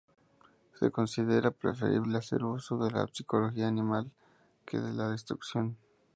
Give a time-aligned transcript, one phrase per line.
[0.79, 4.09] Se considera preferible hacer uso de la psicología animal
[4.65, 5.77] que de la destrucción.